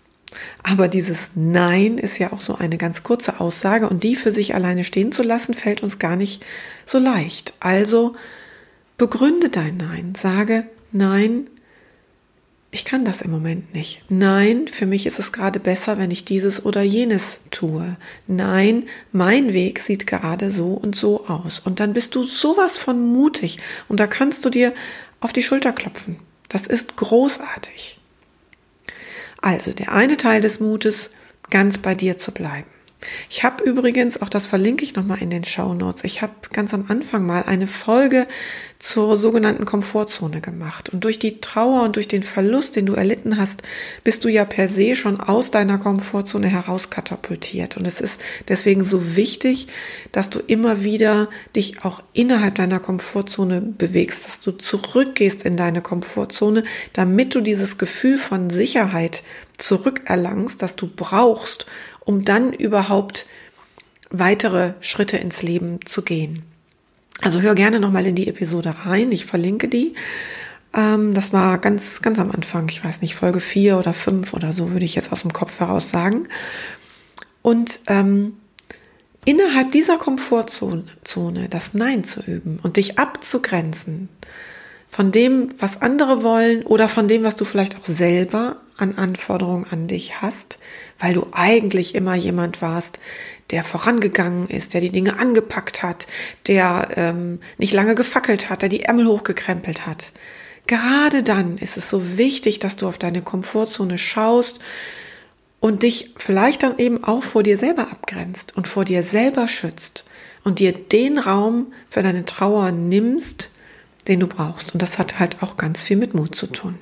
Aber 0.62 0.88
dieses 0.88 1.30
Nein 1.34 1.96
ist 1.96 2.18
ja 2.18 2.32
auch 2.32 2.40
so 2.40 2.56
eine 2.56 2.76
ganz 2.76 3.04
kurze 3.04 3.40
Aussage 3.40 3.88
und 3.88 4.02
die 4.02 4.16
für 4.16 4.32
sich 4.32 4.54
alleine 4.54 4.84
stehen 4.84 5.12
zu 5.12 5.22
lassen, 5.22 5.54
fällt 5.54 5.82
uns 5.82 5.98
gar 5.98 6.16
nicht 6.16 6.44
so 6.84 6.98
leicht. 6.98 7.54
Also 7.60 8.16
begründe 8.96 9.48
dein 9.50 9.76
Nein. 9.76 10.14
Sage 10.16 10.64
Nein, 10.92 11.48
ich 12.70 12.84
kann 12.84 13.04
das 13.04 13.22
im 13.22 13.30
Moment 13.30 13.74
nicht. 13.74 14.02
Nein, 14.08 14.68
für 14.68 14.86
mich 14.86 15.06
ist 15.06 15.18
es 15.18 15.32
gerade 15.32 15.60
besser, 15.60 15.98
wenn 15.98 16.10
ich 16.10 16.24
dieses 16.24 16.64
oder 16.64 16.82
jenes 16.82 17.40
tue. 17.50 17.96
Nein, 18.26 18.84
mein 19.12 19.52
Weg 19.52 19.80
sieht 19.80 20.06
gerade 20.06 20.50
so 20.50 20.74
und 20.74 20.94
so 20.94 21.26
aus. 21.26 21.58
Und 21.60 21.80
dann 21.80 21.92
bist 21.92 22.14
du 22.14 22.24
sowas 22.24 22.76
von 22.76 23.00
mutig 23.12 23.58
und 23.88 23.98
da 23.98 24.06
kannst 24.06 24.44
du 24.44 24.50
dir 24.50 24.74
auf 25.20 25.32
die 25.32 25.42
Schulter 25.42 25.72
klopfen. 25.72 26.16
Das 26.48 26.66
ist 26.66 26.96
großartig. 26.96 27.98
Also 29.40 29.72
der 29.72 29.92
eine 29.92 30.16
Teil 30.16 30.40
des 30.40 30.60
Mutes, 30.60 31.10
ganz 31.50 31.78
bei 31.78 31.94
dir 31.94 32.18
zu 32.18 32.32
bleiben. 32.32 32.68
Ich 33.28 33.44
habe 33.44 33.62
übrigens, 33.64 34.20
auch 34.22 34.28
das 34.28 34.46
verlinke 34.46 34.84
ich 34.84 34.94
nochmal 34.94 35.20
in 35.20 35.30
den 35.30 35.44
Show 35.44 35.74
Notes, 35.74 36.04
ich 36.04 36.22
habe 36.22 36.32
ganz 36.52 36.72
am 36.72 36.86
Anfang 36.88 37.26
mal 37.26 37.42
eine 37.42 37.66
Folge 37.66 38.26
zur 38.78 39.16
sogenannten 39.16 39.64
Komfortzone 39.64 40.40
gemacht. 40.40 40.90
Und 40.90 41.04
durch 41.04 41.18
die 41.18 41.40
Trauer 41.40 41.82
und 41.82 41.96
durch 41.96 42.08
den 42.08 42.22
Verlust, 42.22 42.76
den 42.76 42.86
du 42.86 42.94
erlitten 42.94 43.36
hast, 43.36 43.62
bist 44.04 44.24
du 44.24 44.28
ja 44.28 44.44
per 44.44 44.68
se 44.68 44.96
schon 44.96 45.20
aus 45.20 45.50
deiner 45.50 45.78
Komfortzone 45.78 46.48
heraus 46.48 46.90
katapultiert. 46.90 47.76
Und 47.76 47.86
es 47.86 48.00
ist 48.00 48.22
deswegen 48.48 48.84
so 48.84 49.16
wichtig, 49.16 49.68
dass 50.12 50.30
du 50.30 50.40
immer 50.40 50.84
wieder 50.84 51.28
dich 51.54 51.84
auch 51.84 52.02
innerhalb 52.12 52.56
deiner 52.56 52.80
Komfortzone 52.80 53.60
bewegst, 53.60 54.26
dass 54.26 54.40
du 54.40 54.52
zurückgehst 54.52 55.44
in 55.44 55.56
deine 55.56 55.80
Komfortzone, 55.80 56.64
damit 56.92 57.34
du 57.34 57.40
dieses 57.40 57.78
Gefühl 57.78 58.18
von 58.18 58.50
Sicherheit 58.50 59.22
zurückerlangst, 59.58 60.60
das 60.60 60.76
du 60.76 60.86
brauchst, 60.86 61.66
um 62.06 62.24
dann 62.24 62.54
überhaupt 62.54 63.26
weitere 64.08 64.72
Schritte 64.80 65.18
ins 65.18 65.42
Leben 65.42 65.80
zu 65.84 66.00
gehen. 66.00 66.44
Also 67.20 67.42
hör 67.42 67.54
gerne 67.54 67.80
nochmal 67.80 68.06
in 68.06 68.14
die 68.14 68.28
Episode 68.28 68.74
rein, 68.84 69.12
ich 69.12 69.26
verlinke 69.26 69.68
die. 69.68 69.94
Ähm, 70.72 71.12
das 71.12 71.32
war 71.32 71.58
ganz, 71.58 72.00
ganz 72.00 72.18
am 72.18 72.30
Anfang, 72.30 72.68
ich 72.68 72.82
weiß 72.82 73.02
nicht, 73.02 73.16
Folge 73.16 73.40
vier 73.40 73.76
oder 73.78 73.92
fünf 73.92 74.32
oder 74.32 74.52
so, 74.52 74.70
würde 74.70 74.84
ich 74.84 74.94
jetzt 74.94 75.12
aus 75.12 75.22
dem 75.22 75.32
Kopf 75.32 75.58
heraus 75.60 75.90
sagen. 75.90 76.28
Und 77.42 77.80
ähm, 77.88 78.34
innerhalb 79.24 79.72
dieser 79.72 79.98
Komfortzone 79.98 81.48
das 81.50 81.74
Nein 81.74 82.04
zu 82.04 82.20
üben 82.20 82.60
und 82.62 82.76
dich 82.76 82.98
abzugrenzen 82.98 84.08
von 84.88 85.10
dem, 85.10 85.48
was 85.58 85.82
andere 85.82 86.22
wollen 86.22 86.62
oder 86.62 86.88
von 86.88 87.08
dem, 87.08 87.24
was 87.24 87.34
du 87.34 87.44
vielleicht 87.44 87.76
auch 87.76 87.86
selber 87.86 88.60
an 88.78 88.96
Anforderungen 88.96 89.66
an 89.70 89.86
dich 89.86 90.20
hast, 90.20 90.58
weil 90.98 91.14
du 91.14 91.26
eigentlich 91.32 91.94
immer 91.94 92.14
jemand 92.14 92.62
warst, 92.62 92.98
der 93.50 93.64
vorangegangen 93.64 94.48
ist, 94.48 94.74
der 94.74 94.80
die 94.80 94.90
Dinge 94.90 95.18
angepackt 95.18 95.82
hat, 95.82 96.06
der 96.46 96.88
ähm, 96.96 97.40
nicht 97.58 97.72
lange 97.72 97.94
gefackelt 97.94 98.50
hat, 98.50 98.62
der 98.62 98.68
die 98.68 98.82
Ärmel 98.82 99.06
hochgekrempelt 99.06 99.86
hat. 99.86 100.12
Gerade 100.66 101.22
dann 101.22 101.58
ist 101.58 101.76
es 101.76 101.88
so 101.88 102.18
wichtig, 102.18 102.58
dass 102.58 102.76
du 102.76 102.88
auf 102.88 102.98
deine 102.98 103.22
Komfortzone 103.22 103.98
schaust 103.98 104.60
und 105.60 105.82
dich 105.82 106.12
vielleicht 106.16 106.62
dann 106.62 106.78
eben 106.78 107.04
auch 107.04 107.22
vor 107.22 107.42
dir 107.42 107.56
selber 107.56 107.90
abgrenzt 107.90 108.56
und 108.56 108.66
vor 108.66 108.84
dir 108.84 109.02
selber 109.02 109.46
schützt 109.48 110.04
und 110.42 110.58
dir 110.58 110.72
den 110.72 111.18
Raum 111.18 111.72
für 111.88 112.02
deine 112.02 112.24
Trauer 112.24 112.72
nimmst, 112.72 113.50
den 114.08 114.20
du 114.20 114.26
brauchst. 114.26 114.74
Und 114.74 114.82
das 114.82 114.98
hat 114.98 115.18
halt 115.18 115.42
auch 115.42 115.56
ganz 115.56 115.82
viel 115.82 115.96
mit 115.96 116.14
Mut 116.14 116.34
zu 116.34 116.46
tun. 116.46 116.78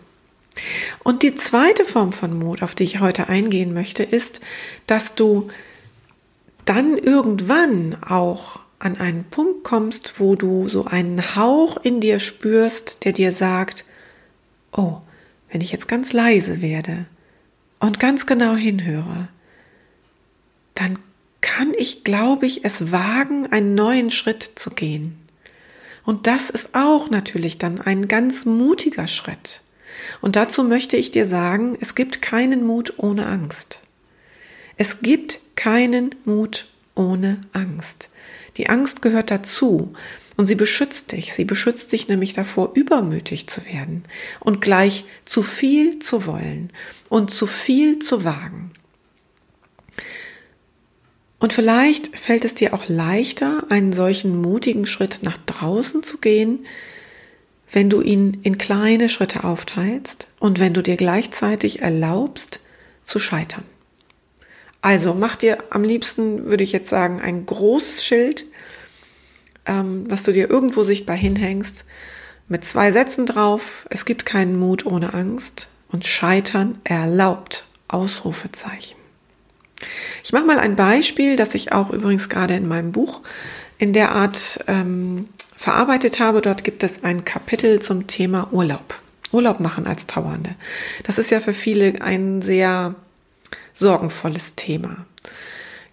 Und 1.02 1.22
die 1.22 1.34
zweite 1.34 1.84
Form 1.84 2.12
von 2.12 2.38
Mut, 2.38 2.62
auf 2.62 2.74
die 2.74 2.84
ich 2.84 3.00
heute 3.00 3.28
eingehen 3.28 3.74
möchte, 3.74 4.02
ist, 4.02 4.40
dass 4.86 5.14
du 5.14 5.48
dann 6.64 6.96
irgendwann 6.96 7.96
auch 8.02 8.60
an 8.78 8.96
einen 8.98 9.24
Punkt 9.24 9.64
kommst, 9.64 10.14
wo 10.18 10.34
du 10.34 10.68
so 10.68 10.84
einen 10.84 11.36
Hauch 11.36 11.78
in 11.82 12.00
dir 12.00 12.20
spürst, 12.20 13.04
der 13.04 13.12
dir 13.12 13.32
sagt, 13.32 13.84
oh, 14.72 14.98
wenn 15.50 15.60
ich 15.60 15.72
jetzt 15.72 15.88
ganz 15.88 16.12
leise 16.12 16.60
werde 16.60 17.06
und 17.80 17.98
ganz 17.98 18.26
genau 18.26 18.54
hinhöre, 18.54 19.28
dann 20.74 20.98
kann 21.40 21.72
ich, 21.76 22.04
glaube 22.04 22.46
ich, 22.46 22.64
es 22.64 22.90
wagen, 22.90 23.46
einen 23.52 23.74
neuen 23.74 24.10
Schritt 24.10 24.42
zu 24.42 24.70
gehen. 24.70 25.18
Und 26.04 26.26
das 26.26 26.50
ist 26.50 26.74
auch 26.74 27.10
natürlich 27.10 27.58
dann 27.58 27.80
ein 27.80 28.08
ganz 28.08 28.44
mutiger 28.44 29.08
Schritt. 29.08 29.63
Und 30.24 30.36
dazu 30.36 30.64
möchte 30.64 30.96
ich 30.96 31.10
dir 31.10 31.26
sagen, 31.26 31.76
es 31.82 31.94
gibt 31.94 32.22
keinen 32.22 32.66
Mut 32.66 32.94
ohne 32.96 33.26
Angst. 33.26 33.80
Es 34.78 35.02
gibt 35.02 35.40
keinen 35.54 36.14
Mut 36.24 36.66
ohne 36.94 37.42
Angst. 37.52 38.08
Die 38.56 38.70
Angst 38.70 39.02
gehört 39.02 39.30
dazu 39.30 39.92
und 40.38 40.46
sie 40.46 40.54
beschützt 40.54 41.12
dich. 41.12 41.34
Sie 41.34 41.44
beschützt 41.44 41.92
dich 41.92 42.08
nämlich 42.08 42.32
davor, 42.32 42.70
übermütig 42.72 43.48
zu 43.48 43.66
werden 43.66 44.04
und 44.40 44.62
gleich 44.62 45.04
zu 45.26 45.42
viel 45.42 45.98
zu 45.98 46.24
wollen 46.24 46.70
und 47.10 47.30
zu 47.30 47.46
viel 47.46 47.98
zu 47.98 48.24
wagen. 48.24 48.72
Und 51.38 51.52
vielleicht 51.52 52.18
fällt 52.18 52.46
es 52.46 52.54
dir 52.54 52.72
auch 52.72 52.88
leichter, 52.88 53.66
einen 53.68 53.92
solchen 53.92 54.40
mutigen 54.40 54.86
Schritt 54.86 55.18
nach 55.20 55.36
draußen 55.44 56.02
zu 56.02 56.16
gehen, 56.16 56.64
wenn 57.74 57.90
du 57.90 58.00
ihn 58.00 58.38
in 58.42 58.58
kleine 58.58 59.08
Schritte 59.08 59.44
aufteilst 59.44 60.28
und 60.38 60.58
wenn 60.58 60.74
du 60.74 60.82
dir 60.82 60.96
gleichzeitig 60.96 61.82
erlaubst 61.82 62.60
zu 63.02 63.18
scheitern. 63.18 63.64
Also 64.80 65.14
mach 65.14 65.36
dir 65.36 65.58
am 65.70 65.82
liebsten, 65.82 66.46
würde 66.46 66.62
ich 66.62 66.72
jetzt 66.72 66.90
sagen, 66.90 67.20
ein 67.20 67.46
großes 67.46 68.04
Schild, 68.04 68.44
ähm, 69.66 70.04
was 70.08 70.22
du 70.22 70.32
dir 70.32 70.50
irgendwo 70.50 70.84
sichtbar 70.84 71.16
hinhängst, 71.16 71.86
mit 72.48 72.64
zwei 72.64 72.92
Sätzen 72.92 73.26
drauf. 73.26 73.86
Es 73.90 74.04
gibt 74.04 74.26
keinen 74.26 74.58
Mut 74.58 74.84
ohne 74.84 75.14
Angst 75.14 75.68
und 75.90 76.06
Scheitern 76.06 76.78
erlaubt. 76.84 77.66
Ausrufezeichen. 77.88 78.96
Ich 80.24 80.32
mache 80.32 80.44
mal 80.44 80.58
ein 80.58 80.74
Beispiel, 80.74 81.36
das 81.36 81.54
ich 81.54 81.72
auch 81.72 81.90
übrigens 81.90 82.28
gerade 82.28 82.54
in 82.54 82.66
meinem 82.66 82.92
Buch 82.92 83.22
in 83.78 83.92
der 83.92 84.12
Art 84.12 84.64
ähm, 84.66 85.28
verarbeitet 85.64 86.20
habe. 86.20 86.42
Dort 86.42 86.62
gibt 86.62 86.82
es 86.82 87.04
ein 87.04 87.24
Kapitel 87.24 87.80
zum 87.80 88.06
Thema 88.06 88.48
Urlaub. 88.52 89.00
Urlaub 89.32 89.60
machen 89.60 89.86
als 89.86 90.06
Trauernde. 90.06 90.54
Das 91.04 91.16
ist 91.16 91.30
ja 91.30 91.40
für 91.40 91.54
viele 91.54 92.02
ein 92.02 92.42
sehr 92.42 92.94
sorgenvolles 93.72 94.56
Thema. 94.56 95.06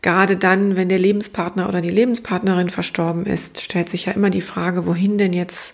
Gerade 0.02 0.36
dann, 0.36 0.76
wenn 0.76 0.90
der 0.90 1.00
Lebenspartner 1.00 1.70
oder 1.70 1.80
die 1.80 1.90
Lebenspartnerin 1.90 2.70
verstorben 2.70 3.26
ist, 3.26 3.62
stellt 3.62 3.88
sich 3.88 4.08
ja 4.08 4.12
immer 4.12 4.30
die 4.30 4.42
Frage, 4.42 4.86
wohin 4.86 5.18
denn 5.18 5.32
jetzt 5.32 5.74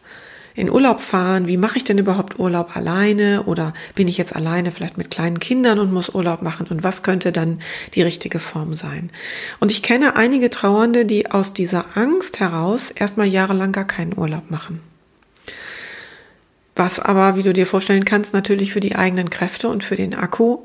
in 0.58 0.72
Urlaub 0.72 1.02
fahren, 1.02 1.48
wie 1.48 1.56
mache 1.56 1.78
ich 1.78 1.84
denn 1.84 2.00
überhaupt 2.00 2.40
Urlaub 2.40 2.76
alleine 2.76 3.44
oder 3.44 3.76
bin 3.94 4.08
ich 4.08 4.18
jetzt 4.18 4.36
alleine 4.36 4.72
vielleicht 4.72 4.98
mit 4.98 5.12
kleinen 5.12 5.40
Kindern 5.40 5.78
und 5.78 5.94
muss 5.94 6.10
Urlaub 6.10 6.42
machen 6.42 6.66
und 6.68 6.84
was 6.84 7.04
könnte 7.04 7.32
dann 7.32 7.62
die 7.94 8.02
richtige 8.02 8.40
Form 8.40 8.74
sein. 8.74 9.12
Und 9.60 9.72
ich 9.72 9.84
kenne 9.84 10.16
einige 10.16 10.50
Trauernde, 10.50 11.06
die 11.06 11.30
aus 11.30 11.54
dieser 11.54 11.96
Angst 11.96 12.40
heraus 12.40 12.90
erstmal 12.90 13.28
jahrelang 13.28 13.72
gar 13.72 13.86
keinen 13.86 14.18
Urlaub 14.18 14.50
machen. 14.50 14.82
Was 16.76 17.00
aber, 17.00 17.36
wie 17.36 17.44
du 17.44 17.54
dir 17.54 17.68
vorstellen 17.68 18.04
kannst, 18.04 18.34
natürlich 18.34 18.74
für 18.74 18.80
die 18.80 18.96
eigenen 18.96 19.30
Kräfte 19.30 19.70
und 19.70 19.84
für 19.84 19.96
den 19.96 20.16
Akku 20.16 20.58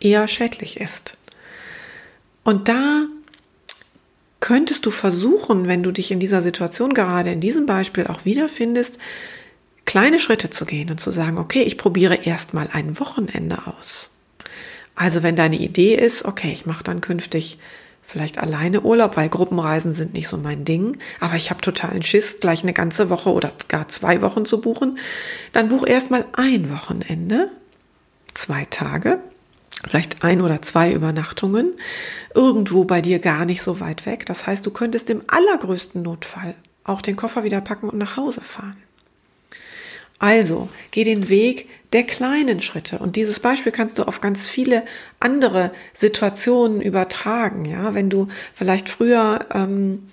eher 0.00 0.26
schädlich 0.26 0.80
ist. 0.80 1.16
Und 2.42 2.68
da 2.68 3.06
könntest 4.44 4.84
du 4.84 4.90
versuchen, 4.90 5.68
wenn 5.68 5.82
du 5.82 5.90
dich 5.90 6.10
in 6.10 6.20
dieser 6.20 6.42
Situation 6.42 6.92
gerade 6.92 7.32
in 7.32 7.40
diesem 7.40 7.64
Beispiel 7.64 8.08
auch 8.08 8.26
wiederfindest, 8.26 8.98
kleine 9.86 10.18
Schritte 10.18 10.50
zu 10.50 10.66
gehen 10.66 10.90
und 10.90 11.00
zu 11.00 11.12
sagen, 11.12 11.38
okay, 11.38 11.62
ich 11.62 11.78
probiere 11.78 12.26
erstmal 12.26 12.68
ein 12.70 13.00
Wochenende 13.00 13.66
aus. 13.66 14.10
Also 14.94 15.22
wenn 15.22 15.34
deine 15.34 15.56
Idee 15.56 15.94
ist, 15.94 16.26
okay, 16.26 16.52
ich 16.52 16.66
mache 16.66 16.84
dann 16.84 17.00
künftig 17.00 17.56
vielleicht 18.02 18.36
alleine 18.36 18.82
Urlaub, 18.82 19.16
weil 19.16 19.30
Gruppenreisen 19.30 19.94
sind 19.94 20.12
nicht 20.12 20.28
so 20.28 20.36
mein 20.36 20.66
Ding, 20.66 20.98
aber 21.20 21.36
ich 21.36 21.48
habe 21.48 21.62
totalen 21.62 22.02
Schiss, 22.02 22.38
gleich 22.38 22.62
eine 22.64 22.74
ganze 22.74 23.08
Woche 23.08 23.30
oder 23.32 23.50
gar 23.68 23.88
zwei 23.88 24.20
Wochen 24.20 24.44
zu 24.44 24.60
buchen, 24.60 24.98
dann 25.52 25.68
buch 25.68 25.86
erstmal 25.86 26.26
ein 26.34 26.70
Wochenende, 26.70 27.50
zwei 28.34 28.66
Tage 28.66 29.20
vielleicht 29.86 30.24
ein 30.24 30.40
oder 30.40 30.62
zwei 30.62 30.92
Übernachtungen, 30.92 31.74
irgendwo 32.34 32.84
bei 32.84 33.00
dir 33.00 33.18
gar 33.18 33.44
nicht 33.44 33.62
so 33.62 33.80
weit 33.80 34.06
weg. 34.06 34.26
Das 34.26 34.46
heißt, 34.46 34.64
du 34.64 34.70
könntest 34.70 35.10
im 35.10 35.22
allergrößten 35.26 36.02
Notfall 36.02 36.54
auch 36.84 37.02
den 37.02 37.16
Koffer 37.16 37.44
wieder 37.44 37.60
packen 37.60 37.88
und 37.88 37.98
nach 37.98 38.16
Hause 38.16 38.40
fahren. 38.40 38.76
Also, 40.18 40.68
geh 40.90 41.04
den 41.04 41.28
Weg 41.28 41.68
der 41.92 42.04
kleinen 42.04 42.60
Schritte. 42.60 42.98
Und 42.98 43.16
dieses 43.16 43.40
Beispiel 43.40 43.72
kannst 43.72 43.98
du 43.98 44.04
auf 44.04 44.20
ganz 44.20 44.46
viele 44.46 44.84
andere 45.20 45.70
Situationen 45.92 46.80
übertragen. 46.80 47.64
Ja, 47.64 47.94
wenn 47.94 48.10
du 48.10 48.28
vielleicht 48.52 48.88
früher 48.88 49.46
ähm, 49.52 50.08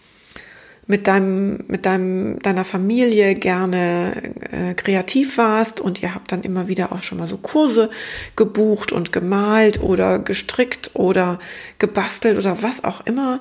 mit 0.91 1.07
deinem, 1.07 1.63
mit 1.69 1.86
deinem, 1.86 2.39
deiner 2.39 2.65
Familie 2.65 3.33
gerne 3.33 4.33
äh, 4.51 4.74
kreativ 4.74 5.38
warst 5.38 5.79
und 5.79 6.03
ihr 6.03 6.13
habt 6.13 6.33
dann 6.33 6.41
immer 6.41 6.67
wieder 6.67 6.91
auch 6.91 7.01
schon 7.01 7.17
mal 7.17 7.27
so 7.27 7.38
Kurse 7.38 7.89
gebucht 8.36 8.91
und 8.91 9.13
gemalt 9.13 9.81
oder 9.81 10.19
gestrickt 10.19 10.91
oder 10.93 11.39
gebastelt 11.79 12.38
oder 12.38 12.62
was 12.62 12.83
auch 12.83 13.05
immer. 13.05 13.39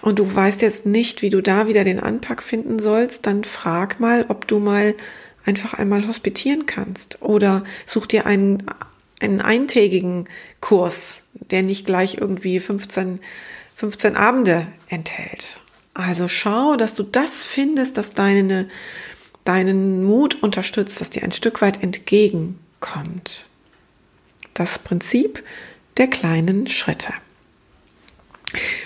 Und 0.00 0.18
du 0.18 0.34
weißt 0.34 0.60
jetzt 0.60 0.84
nicht, 0.84 1.22
wie 1.22 1.30
du 1.30 1.40
da 1.40 1.68
wieder 1.68 1.84
den 1.84 2.00
Anpack 2.00 2.42
finden 2.42 2.80
sollst, 2.80 3.26
dann 3.26 3.44
frag 3.44 4.00
mal, 4.00 4.24
ob 4.26 4.48
du 4.48 4.58
mal 4.58 4.96
einfach 5.44 5.74
einmal 5.74 6.08
hospitieren 6.08 6.66
kannst 6.66 7.22
oder 7.22 7.62
such 7.86 8.06
dir 8.06 8.26
einen, 8.26 8.64
einen 9.20 9.40
eintägigen 9.40 10.28
Kurs, 10.60 11.22
der 11.34 11.62
nicht 11.62 11.86
gleich 11.86 12.16
irgendwie 12.18 12.58
15, 12.58 13.20
15 13.76 14.16
Abende 14.16 14.66
enthält. 14.88 15.61
Also 15.94 16.28
schau, 16.28 16.76
dass 16.76 16.94
du 16.94 17.02
das 17.02 17.44
findest, 17.44 17.96
dass 17.96 18.10
deine, 18.10 18.68
deinen 19.44 20.04
Mut 20.04 20.42
unterstützt, 20.42 21.00
dass 21.00 21.10
dir 21.10 21.22
ein 21.22 21.32
Stück 21.32 21.60
weit 21.60 21.82
entgegenkommt. 21.82 23.46
Das 24.54 24.78
Prinzip 24.78 25.44
der 25.98 26.08
kleinen 26.08 26.66
Schritte. 26.66 27.12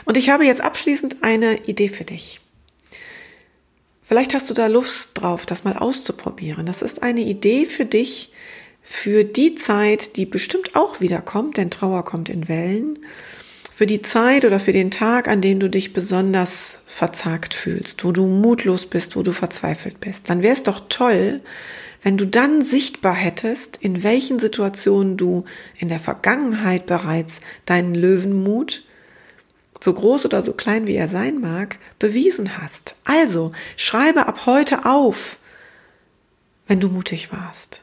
Und 0.04 0.16
ich 0.16 0.30
habe 0.30 0.44
jetzt 0.44 0.60
abschließend 0.60 1.18
eine 1.22 1.64
Idee 1.66 1.88
für 1.88 2.04
dich. 2.04 2.40
Vielleicht 4.02 4.34
hast 4.34 4.48
du 4.48 4.54
da 4.54 4.68
Lust 4.68 5.12
drauf, 5.14 5.46
das 5.46 5.64
mal 5.64 5.76
auszuprobieren. 5.76 6.66
Das 6.66 6.82
ist 6.82 7.02
eine 7.02 7.22
Idee 7.22 7.66
für 7.66 7.84
dich 7.84 8.32
für 8.82 9.24
die 9.24 9.56
Zeit, 9.56 10.16
die 10.16 10.26
bestimmt 10.26 10.76
auch 10.76 11.00
wiederkommt, 11.00 11.56
denn 11.56 11.72
Trauer 11.72 12.04
kommt 12.04 12.28
in 12.28 12.48
Wellen 12.48 13.00
für 13.76 13.86
die 13.86 14.00
Zeit 14.00 14.46
oder 14.46 14.58
für 14.58 14.72
den 14.72 14.90
Tag, 14.90 15.28
an 15.28 15.42
dem 15.42 15.60
du 15.60 15.68
dich 15.68 15.92
besonders 15.92 16.78
verzagt 16.86 17.52
fühlst, 17.52 18.04
wo 18.04 18.12
du 18.12 18.26
mutlos 18.26 18.86
bist, 18.86 19.16
wo 19.16 19.22
du 19.22 19.32
verzweifelt 19.32 20.00
bist, 20.00 20.30
dann 20.30 20.42
wäre 20.42 20.54
es 20.54 20.62
doch 20.62 20.84
toll, 20.88 21.42
wenn 22.02 22.16
du 22.16 22.26
dann 22.26 22.62
sichtbar 22.62 23.12
hättest, 23.12 23.76
in 23.76 24.02
welchen 24.02 24.38
Situationen 24.38 25.18
du 25.18 25.44
in 25.76 25.90
der 25.90 26.00
Vergangenheit 26.00 26.86
bereits 26.86 27.42
deinen 27.66 27.94
Löwenmut, 27.94 28.82
so 29.78 29.92
groß 29.92 30.24
oder 30.24 30.40
so 30.40 30.54
klein 30.54 30.86
wie 30.86 30.96
er 30.96 31.08
sein 31.08 31.38
mag, 31.38 31.78
bewiesen 31.98 32.56
hast. 32.56 32.94
Also 33.04 33.52
schreibe 33.76 34.26
ab 34.26 34.46
heute 34.46 34.86
auf, 34.86 35.36
wenn 36.66 36.80
du 36.80 36.88
mutig 36.88 37.30
warst. 37.30 37.82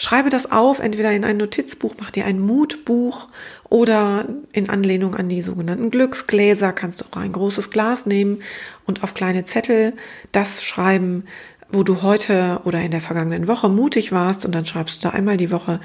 Schreibe 0.00 0.30
das 0.30 0.50
auf, 0.50 0.78
entweder 0.78 1.10
in 1.10 1.24
ein 1.24 1.38
Notizbuch, 1.38 1.96
mach 1.98 2.12
dir 2.12 2.24
ein 2.24 2.38
Mutbuch 2.38 3.28
oder 3.68 4.26
in 4.52 4.70
Anlehnung 4.70 5.16
an 5.16 5.28
die 5.28 5.42
sogenannten 5.42 5.90
Glücksgläser 5.90 6.72
kannst 6.72 7.00
du 7.00 7.04
auch 7.10 7.16
ein 7.16 7.32
großes 7.32 7.70
Glas 7.70 8.06
nehmen 8.06 8.40
und 8.86 9.02
auf 9.02 9.12
kleine 9.12 9.42
Zettel 9.42 9.94
das 10.30 10.62
schreiben, 10.62 11.24
wo 11.70 11.82
du 11.82 12.02
heute 12.02 12.60
oder 12.64 12.80
in 12.80 12.92
der 12.92 13.00
vergangenen 13.00 13.48
Woche 13.48 13.68
mutig 13.68 14.12
warst 14.12 14.44
und 14.44 14.54
dann 14.54 14.66
schreibst 14.66 15.02
du 15.02 15.08
da 15.08 15.14
einmal 15.14 15.36
die 15.36 15.50
Woche 15.50 15.80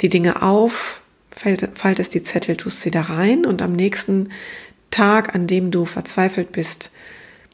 die 0.00 0.08
Dinge 0.08 0.40
auf, 0.40 1.02
faltest 1.30 2.14
die 2.14 2.24
Zettel, 2.24 2.56
tust 2.56 2.80
sie 2.80 2.90
da 2.90 3.02
rein 3.02 3.44
und 3.44 3.60
am 3.60 3.72
nächsten 3.72 4.30
Tag, 4.90 5.34
an 5.34 5.46
dem 5.46 5.70
du 5.70 5.84
verzweifelt 5.84 6.52
bist, 6.52 6.90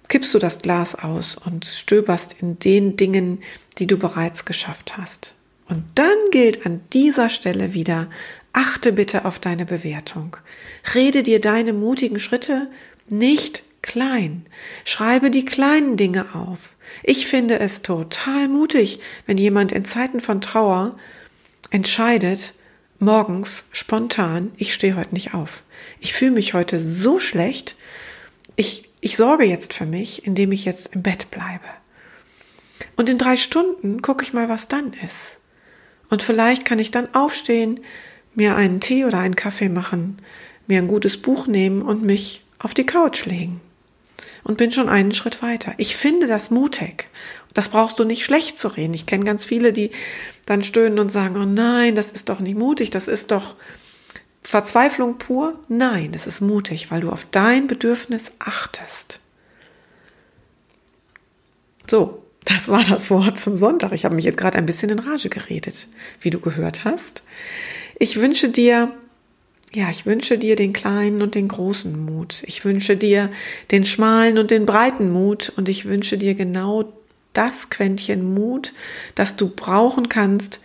kippst 0.06 0.32
du 0.32 0.38
das 0.38 0.60
Glas 0.60 0.94
aus 0.94 1.36
und 1.36 1.66
stöberst 1.66 2.40
in 2.40 2.58
den 2.60 2.96
Dingen, 2.96 3.40
die 3.78 3.88
du 3.88 3.98
bereits 3.98 4.44
geschafft 4.44 4.96
hast. 4.96 5.34
Und 5.68 5.84
dann 5.94 6.16
gilt 6.30 6.64
an 6.66 6.80
dieser 6.92 7.28
Stelle 7.28 7.74
wieder, 7.74 8.08
achte 8.52 8.92
bitte 8.92 9.24
auf 9.24 9.38
deine 9.38 9.66
Bewertung. 9.66 10.36
Rede 10.94 11.22
dir 11.22 11.40
deine 11.40 11.72
mutigen 11.72 12.18
Schritte 12.18 12.70
nicht 13.08 13.62
klein. 13.82 14.46
Schreibe 14.84 15.30
die 15.30 15.44
kleinen 15.44 15.96
Dinge 15.96 16.34
auf. 16.34 16.74
Ich 17.02 17.26
finde 17.26 17.58
es 17.58 17.82
total 17.82 18.48
mutig, 18.48 19.00
wenn 19.26 19.38
jemand 19.38 19.72
in 19.72 19.84
Zeiten 19.84 20.20
von 20.20 20.40
Trauer 20.40 20.96
entscheidet, 21.70 22.54
morgens 22.98 23.64
spontan, 23.72 24.50
ich 24.56 24.74
stehe 24.74 24.96
heute 24.96 25.14
nicht 25.14 25.34
auf. 25.34 25.62
Ich 26.00 26.12
fühle 26.12 26.32
mich 26.32 26.54
heute 26.54 26.80
so 26.80 27.18
schlecht. 27.18 27.76
Ich, 28.56 28.88
ich 29.00 29.16
sorge 29.16 29.44
jetzt 29.44 29.74
für 29.74 29.86
mich, 29.86 30.26
indem 30.26 30.52
ich 30.52 30.64
jetzt 30.64 30.94
im 30.94 31.02
Bett 31.02 31.30
bleibe. 31.30 31.68
Und 32.96 33.08
in 33.08 33.18
drei 33.18 33.36
Stunden 33.36 34.02
gucke 34.02 34.24
ich 34.24 34.32
mal, 34.32 34.48
was 34.48 34.68
dann 34.68 34.92
ist. 35.04 35.37
Und 36.10 36.22
vielleicht 36.22 36.64
kann 36.64 36.78
ich 36.78 36.90
dann 36.90 37.14
aufstehen, 37.14 37.80
mir 38.34 38.56
einen 38.56 38.80
Tee 38.80 39.04
oder 39.04 39.18
einen 39.18 39.36
Kaffee 39.36 39.68
machen, 39.68 40.18
mir 40.66 40.78
ein 40.78 40.88
gutes 40.88 41.16
Buch 41.20 41.46
nehmen 41.46 41.82
und 41.82 42.02
mich 42.02 42.44
auf 42.58 42.74
die 42.74 42.86
Couch 42.86 43.26
legen. 43.26 43.60
Und 44.44 44.56
bin 44.56 44.72
schon 44.72 44.88
einen 44.88 45.12
Schritt 45.12 45.42
weiter. 45.42 45.74
Ich 45.76 45.96
finde 45.96 46.26
das 46.26 46.50
mutig. 46.50 47.08
Das 47.52 47.68
brauchst 47.68 47.98
du 47.98 48.04
nicht 48.04 48.24
schlecht 48.24 48.58
zu 48.58 48.68
reden. 48.68 48.94
Ich 48.94 49.04
kenne 49.04 49.24
ganz 49.24 49.44
viele, 49.44 49.72
die 49.72 49.90
dann 50.46 50.64
stöhnen 50.64 50.98
und 50.98 51.10
sagen, 51.10 51.36
oh 51.36 51.44
nein, 51.44 51.94
das 51.94 52.10
ist 52.10 52.28
doch 52.28 52.40
nicht 52.40 52.56
mutig, 52.56 52.90
das 52.90 53.08
ist 53.08 53.30
doch 53.30 53.56
Verzweiflung 54.42 55.18
pur. 55.18 55.58
Nein, 55.68 56.12
es 56.14 56.26
ist 56.26 56.40
mutig, 56.40 56.90
weil 56.90 57.00
du 57.00 57.10
auf 57.10 57.26
dein 57.30 57.66
Bedürfnis 57.66 58.32
achtest. 58.38 59.20
So, 61.86 62.24
das 62.48 62.68
war 62.68 62.82
das 62.82 63.10
Wort 63.10 63.38
zum 63.38 63.56
Sonntag. 63.56 63.92
Ich 63.92 64.04
habe 64.04 64.14
mich 64.14 64.24
jetzt 64.24 64.38
gerade 64.38 64.56
ein 64.56 64.66
bisschen 64.66 64.90
in 64.90 64.98
Rage 64.98 65.28
geredet, 65.28 65.86
wie 66.20 66.30
du 66.30 66.40
gehört 66.40 66.84
hast. 66.84 67.22
Ich 67.98 68.18
wünsche 68.18 68.48
dir, 68.48 68.92
ja, 69.74 69.90
ich 69.90 70.06
wünsche 70.06 70.38
dir 70.38 70.56
den 70.56 70.72
kleinen 70.72 71.20
und 71.20 71.34
den 71.34 71.48
großen 71.48 72.06
Mut. 72.06 72.42
Ich 72.46 72.64
wünsche 72.64 72.96
dir 72.96 73.30
den 73.70 73.84
schmalen 73.84 74.38
und 74.38 74.50
den 74.50 74.64
breiten 74.64 75.12
Mut 75.12 75.52
und 75.56 75.68
ich 75.68 75.84
wünsche 75.84 76.16
dir 76.16 76.34
genau 76.34 76.90
das 77.34 77.68
Quäntchen 77.68 78.34
Mut, 78.34 78.72
das 79.14 79.36
du 79.36 79.50
brauchen 79.50 80.08
kannst, 80.08 80.60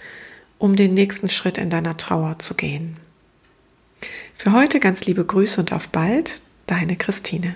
um 0.58 0.78
den 0.78 0.94
nächsten 0.94 1.28
Schritt 1.28 1.58
in 1.58 1.70
deiner 1.70 1.98
Trauer 1.98 2.40
zu 2.40 2.54
gehen. 2.54 2.96
Für 4.34 4.54
heute 4.54 4.80
ganz 4.80 5.06
liebe 5.06 5.26
Grüße 5.26 5.60
und 5.60 5.74
auf 5.74 5.90
bald, 5.90 6.40
deine 6.66 6.96
Christine. 6.96 7.56